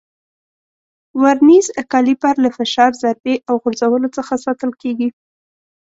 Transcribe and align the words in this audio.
ورنیز 1.21 1.67
کالیپر 1.91 2.35
له 2.43 2.49
فشار، 2.57 2.91
ضربې 3.01 3.35
او 3.49 3.55
غورځولو 3.63 4.09
څخه 4.17 4.33
ساتل 4.45 4.71
کېږي. 4.81 5.09